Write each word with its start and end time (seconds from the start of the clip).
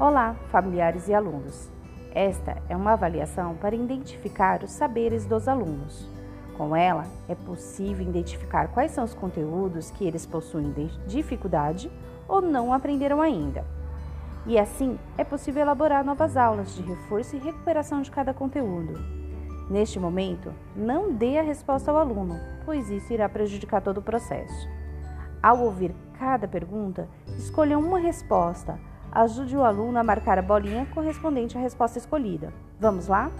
Olá, 0.00 0.36
familiares 0.52 1.08
e 1.08 1.12
alunos. 1.12 1.68
Esta 2.14 2.62
é 2.68 2.76
uma 2.76 2.92
avaliação 2.92 3.56
para 3.56 3.74
identificar 3.74 4.62
os 4.62 4.70
saberes 4.70 5.26
dos 5.26 5.48
alunos. 5.48 6.08
Com 6.56 6.76
ela, 6.76 7.04
é 7.28 7.34
possível 7.34 8.06
identificar 8.06 8.68
quais 8.68 8.92
são 8.92 9.02
os 9.02 9.12
conteúdos 9.12 9.90
que 9.90 10.06
eles 10.06 10.24
possuem 10.24 10.72
dificuldade 11.04 11.90
ou 12.28 12.40
não 12.40 12.72
aprenderam 12.72 13.20
ainda. 13.20 13.64
E 14.46 14.56
assim, 14.56 14.96
é 15.18 15.24
possível 15.24 15.62
elaborar 15.62 16.04
novas 16.04 16.36
aulas 16.36 16.76
de 16.76 16.82
reforço 16.82 17.34
e 17.34 17.40
recuperação 17.40 18.00
de 18.00 18.12
cada 18.12 18.32
conteúdo. 18.32 18.94
Neste 19.68 19.98
momento, 19.98 20.54
não 20.76 21.12
dê 21.12 21.40
a 21.40 21.42
resposta 21.42 21.90
ao 21.90 21.96
aluno, 21.96 22.38
pois 22.64 22.88
isso 22.88 23.12
irá 23.12 23.28
prejudicar 23.28 23.82
todo 23.82 23.98
o 23.98 24.02
processo. 24.02 24.68
Ao 25.42 25.58
ouvir 25.58 25.92
cada 26.16 26.46
pergunta, 26.46 27.08
escolha 27.36 27.76
uma 27.76 27.98
resposta 27.98 28.78
Ajude 29.10 29.56
o 29.56 29.64
aluno 29.64 29.98
a 29.98 30.04
marcar 30.04 30.38
a 30.38 30.42
bolinha 30.42 30.86
correspondente 30.94 31.56
à 31.56 31.60
resposta 31.60 31.98
escolhida. 31.98 32.52
Vamos 32.78 33.08
lá? 33.08 33.30